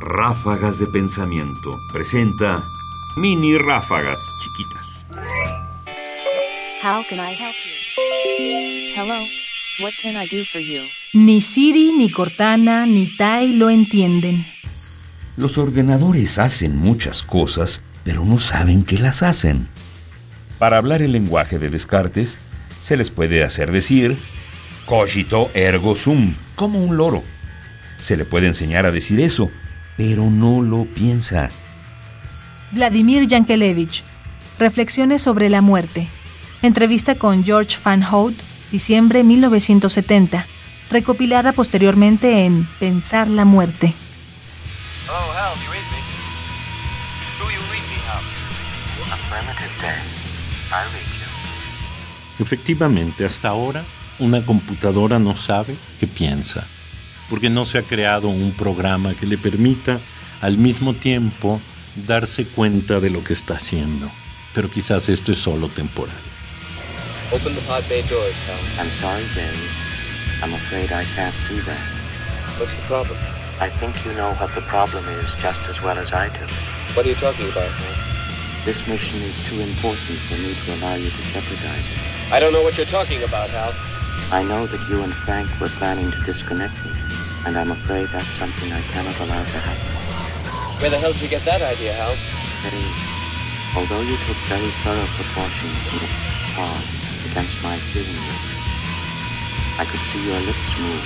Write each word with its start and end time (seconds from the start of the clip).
Ráfagas 0.00 0.78
de 0.78 0.86
Pensamiento 0.86 1.80
presenta 1.92 2.70
mini 3.16 3.58
ráfagas 3.58 4.22
chiquitas. 4.38 5.04
How 6.80 7.04
can 7.08 7.18
I 7.18 7.34
help 7.34 7.56
you? 7.64 8.94
Hello, 8.94 9.26
what 9.80 9.92
can 10.00 10.14
I 10.14 10.28
do 10.28 10.44
for 10.44 10.60
you? 10.60 10.82
Ni 11.14 11.40
Siri, 11.40 11.90
ni 11.92 12.12
Cortana, 12.12 12.86
ni 12.86 13.16
Tai 13.16 13.54
lo 13.54 13.70
entienden. 13.70 14.46
Los 15.36 15.58
ordenadores 15.58 16.38
hacen 16.38 16.76
muchas 16.76 17.24
cosas, 17.24 17.82
pero 18.04 18.24
no 18.24 18.38
saben 18.38 18.84
que 18.84 18.98
las 18.98 19.24
hacen. 19.24 19.66
Para 20.60 20.76
hablar 20.76 21.02
el 21.02 21.10
lenguaje 21.10 21.58
de 21.58 21.70
Descartes, 21.70 22.38
se 22.80 22.96
les 22.96 23.10
puede 23.10 23.42
hacer 23.42 23.72
decir 23.72 24.16
cogito 24.86 25.50
ergo 25.54 25.96
sum, 25.96 26.34
como 26.54 26.82
un 26.82 26.96
loro. 26.96 27.24
Se 27.98 28.16
le 28.16 28.24
puede 28.24 28.46
enseñar 28.46 28.86
a 28.86 28.92
decir 28.92 29.18
eso, 29.18 29.50
pero 29.98 30.30
no 30.30 30.62
lo 30.62 30.86
piensa. 30.86 31.50
Vladimir 32.70 33.26
Yankelevich. 33.26 34.02
Reflexiones 34.58 35.20
sobre 35.22 35.50
la 35.50 35.60
muerte. 35.60 36.08
Entrevista 36.62 37.16
con 37.16 37.44
George 37.44 37.76
Van 37.84 38.02
Hout, 38.02 38.34
diciembre 38.72 39.22
1970. 39.24 40.46
Recopilada 40.90 41.52
posteriormente 41.52 42.46
en 42.46 42.66
Pensar 42.78 43.28
la 43.28 43.44
muerte. 43.44 43.92
Oh, 45.08 45.32
Hal, 45.32 45.54
you 45.64 45.70
read 45.70 45.82
me? 45.90 46.00
Do 47.38 47.50
you 47.50 47.60
read 47.70 47.84
me, 47.90 47.98
Hal? 48.08 48.22
Affirmative, 49.12 49.70
Dave. 49.82 50.02
I 50.70 50.84
read 50.94 51.02
you. 51.02 52.42
Efectivamente, 52.44 53.24
hasta 53.24 53.48
ahora 53.48 53.84
una 54.18 54.44
computadora 54.44 55.18
no 55.18 55.34
sabe 55.36 55.76
qué 56.00 56.06
piensa, 56.06 56.66
porque 57.28 57.50
no 57.50 57.64
se 57.64 57.78
ha 57.78 57.82
creado 57.82 58.28
un 58.28 58.52
programa 58.52 59.14
que 59.14 59.26
le 59.26 59.38
permita 59.38 60.00
al 60.40 60.58
mismo 60.58 60.94
tiempo 60.94 61.60
darse 62.06 62.46
cuenta 62.46 63.00
de 63.00 63.10
lo 63.10 63.24
que 63.24 63.32
está 63.32 63.54
haciendo. 63.54 64.10
Pero 64.54 64.70
quizás 64.70 65.08
esto 65.08 65.32
es 65.32 65.38
solo 65.38 65.68
temporal. 65.68 66.14
Open 67.32 67.54
the 67.54 67.60
pod 67.62 67.86
bay 67.88 68.02
doors, 68.08 68.34
Hal. 68.48 68.84
I'm 68.84 68.90
sorry, 68.90 69.24
Dave. 69.34 69.52
I'm 70.42 70.54
afraid 70.54 70.90
I 70.90 71.04
can't 71.14 71.34
do 71.50 71.60
that. 71.66 71.78
What's 72.58 72.74
the 72.74 72.82
problem? 72.88 73.18
I 73.60 73.68
think 73.68 73.94
you 74.06 74.12
know 74.14 74.32
what 74.40 74.54
the 74.54 74.62
problem 74.62 75.04
is 75.20 75.34
just 75.42 75.60
as 75.68 75.82
well 75.82 75.98
as 75.98 76.12
I 76.12 76.28
do. 76.30 76.46
What 76.94 77.04
are 77.04 77.10
you 77.10 77.16
talking 77.16 77.50
about, 77.50 77.68
Hal? 77.68 78.64
This 78.64 78.86
mission 78.88 79.20
is 79.22 79.36
too 79.48 79.60
important 79.60 80.18
for 80.24 80.36
me 80.40 80.54
to 80.54 80.74
allow 80.80 80.94
you 80.94 81.10
to 81.10 81.22
jeopardize 81.32 81.84
it. 81.84 82.32
I 82.32 82.40
don't 82.40 82.52
know 82.52 82.62
what 82.62 82.76
you're 82.78 82.86
talking 82.86 83.22
about, 83.22 83.50
Hal. 83.50 83.74
I 84.30 84.42
know 84.44 84.66
that 84.66 84.80
you 84.90 85.02
and 85.02 85.14
Frank 85.24 85.48
were 85.60 85.70
planning 85.80 86.10
to 86.10 86.20
disconnect 86.24 86.74
me, 86.84 86.90
and 87.46 87.56
I'm 87.56 87.70
afraid 87.70 88.08
that's 88.08 88.28
something 88.28 88.70
I 88.72 88.82
cannot 88.92 89.18
allow 89.20 89.42
to 89.42 89.58
happen. 89.58 89.92
Where 90.80 90.90
the 90.90 90.98
hell 90.98 91.12
did 91.12 91.22
you 91.22 91.28
get 91.28 91.44
that 91.44 91.62
idea, 91.62 91.92
Hal? 91.94 92.14
Dave, 92.62 92.96
although 93.74 94.02
you 94.02 94.16
took 94.26 94.36
very 94.52 94.70
thorough 94.84 95.08
precautions 95.16 95.78
to 95.90 95.96
hard 96.54 96.84
against 97.30 97.62
my 97.64 97.76
feeling 97.90 98.14
you, 98.14 98.34
I 99.80 99.84
could 99.86 100.00
see 100.12 100.22
your 100.26 100.40
lips 100.46 100.78
move. 100.78 101.02